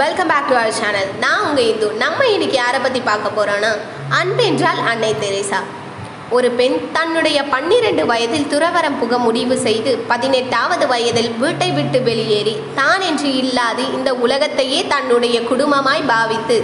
[0.00, 1.88] Welcome back to our channel நான் உங்கள் இந்து.
[2.02, 3.70] நம்ம இன்னைக்கு யாரை பற்றி பார்க்க போகிறோன்னா
[4.18, 5.60] அன்பென்றால் அன்னை தெரேசா.
[6.36, 13.04] ஒரு பெண் தன்னுடைய பன்னிரண்டு வயதில் துறவரம் புக முடிவு செய்து பதினெட்டாவது வயதில் வீட்டை விட்டு வெளியேறி தான்
[13.10, 16.56] என்று இல்லாது இந்த உலகத்தையே தன்னுடைய குடும்பமாய் பாவித்து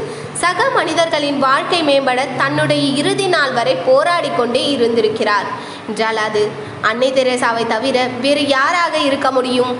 [0.42, 5.48] சக மனிதர்களின் வாழ்க்கை மேம்பட தன்னுடைய இறுதி நாள் வரை போராடி கொண்டே இருந்திருக்கிறார்.
[5.88, 6.44] என்றால் அது
[6.90, 9.74] அன்னை தெரேசாவை தவிர வேறு யாராக இருக்க முடியும்?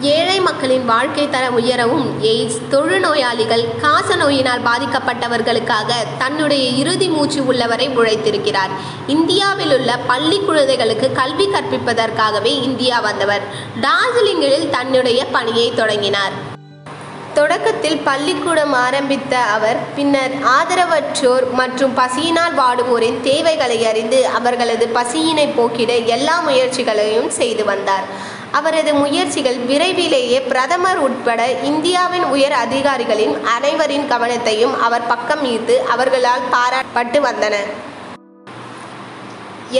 [0.00, 8.70] ஏழை மக்களின் வாழ்க்கை தரம் உயரவும் எய்ட்ஸ் தொழுநோயாளிகள் காச நோயினால் பாதிக்கப்பட்டவர்களுக்காக தன்னுடைய இறுதி மூச்சு உள்ளவரை உழைத்திருக்கிறார்.
[9.06, 13.42] இந்தியாவில் உள்ள பள்ளி குழந்தைகளுக்கு கல்வி கற்பிப்பதற்காகவே இந்தியா வந்தவர்.
[13.80, 16.32] டார்ஜிலிங்கில் தன்னுடைய பணியை தொடங்கினார்.
[17.34, 26.40] தொடக்கத்தில் பள்ளிக்கூடம் ஆரம்பித்த அவர் பின்னர் ஆதரவற்றோர் மற்றும் பசியினால் வாடுவோரின் தேவைகளை அறிந்து அவர்களது பசியினை போக்கிட எல்லா
[26.40, 28.38] முயற்சிகளையும் செய்து வந்தார்.
[28.52, 37.20] அவரது முயற்சிகள் விரைவிலேயே பிரதமர் உட்பட இந்தியாவின் உயர் அதிகாரிகளின் அனைவரின் கவனத்தையும் அவர் பக்கம் ஈர்த்து அவர்களால் பாராட்டப்பட்டு
[37.28, 37.56] வந்தன.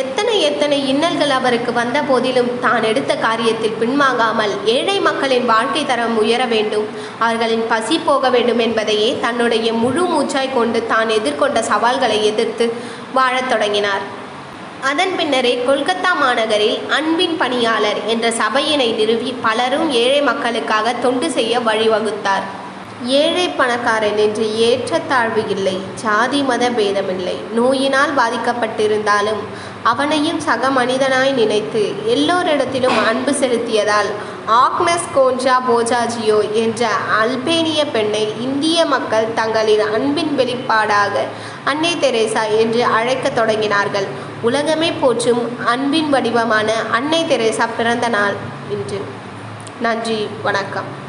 [0.00, 6.44] எத்தனை எத்தனை இன்னல்கள் அவருக்கு வந்த போதிலும் தான் எடுத்த காரியத்தில் பின்வாங்காமல் ஏழை மக்களின் வாழ்க்கை தரம் உயர
[6.46, 6.86] வேண்டும்
[7.18, 12.66] அவர்களின் பசி போக வேண்டும் என்பதையே தன்னுடைய முழு மூச்சாய் கொண்டு தான் எதிர்கொண்ட சவால்களை எதிர்த்து
[13.14, 14.18] வாழத் தொடங்கினார்.
[14.88, 22.46] அதன் பின்னரே கொல்கத்தா மாநகரில் அன்பின் பணியாளர் என்ற சபையினை நிறுவி பலரும் ஏழை மக்களுக்காக தொண்டு செய்ய வழிவகுத்தார்.
[23.20, 27.36] ஏழை பணக்காரன் என்று ஏற்றத்தாழ்வு இல்லை ஜாதி மத பேதமில்லை.
[27.58, 29.42] நோயினால் பாதிக்கப்பட்டிருந்தாலும்
[29.90, 31.82] அவனையும் சக மனிதனாய் நினைத்து
[32.14, 34.10] எல்லோரிடத்திலும் அன்பு செலுத்தியதால்
[34.64, 36.88] ஆக்னஸ் கோன்ஜா போஜாஜியோ என்ற
[37.20, 41.24] அல்பேனிய பெண்ணை இந்திய மக்கள் தங்களின் அன்பின் வெளிப்பாடாக
[41.64, 44.06] அன்னை தெரேசா என்று அழைக்கத் தொடங்கினார்கள்.
[44.40, 48.32] உலகமே போற்றும் அன்பின் வடிவமான அன்னை தெரேசா பிறந்த நாள்
[48.70, 49.00] இன்று.
[49.80, 51.08] நன்றி வணக்கம்.